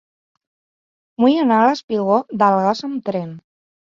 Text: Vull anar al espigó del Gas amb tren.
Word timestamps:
Vull 1.23 1.35
anar 1.41 1.59
al 1.65 1.73
espigó 1.73 2.15
del 2.45 2.57
Gas 2.63 2.81
amb 2.89 3.05
tren. 3.11 3.29